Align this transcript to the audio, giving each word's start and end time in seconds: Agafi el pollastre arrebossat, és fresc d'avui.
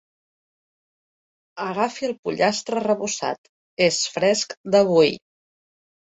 Agafi 1.65 2.07
el 2.07 2.15
pollastre 2.27 2.79
arrebossat, 2.81 3.51
és 3.89 3.99
fresc 4.15 4.57
d'avui. 4.77 5.13